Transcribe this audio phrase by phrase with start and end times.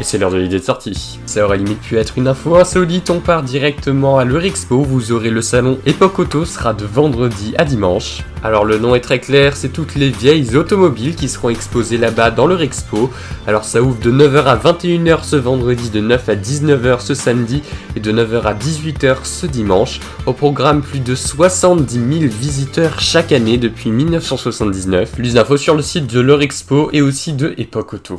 [0.00, 1.18] Et c'est l'heure de l'idée de sortie.
[1.26, 5.28] Ça aurait limite pu être une info insolite, on part directement à l'Eurexpo, vous aurez
[5.28, 8.22] le salon Epoch Auto, sera de vendredi à dimanche.
[8.42, 12.30] Alors le nom est très clair, c'est toutes les vieilles automobiles qui seront exposées là-bas
[12.30, 13.10] dans l'Eurexpo.
[13.46, 17.62] Alors ça ouvre de 9h à 21h ce vendredi, de 9 à 19h ce samedi
[17.94, 20.00] et de 9h à 18h ce dimanche.
[20.24, 25.12] Au programme plus de 70 000 visiteurs chaque année depuis 1979.
[25.12, 28.18] Plus d'infos sur le site de l'Eurexpo et aussi de Epoch Auto.